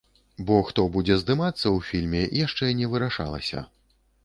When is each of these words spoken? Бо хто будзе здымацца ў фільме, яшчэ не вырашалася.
Бо 0.45 0.55
хто 0.69 0.85
будзе 0.95 1.17
здымацца 1.23 1.61
ў 1.75 1.79
фільме, 1.91 2.23
яшчэ 2.45 2.73
не 2.83 2.91
вырашалася. 2.97 3.67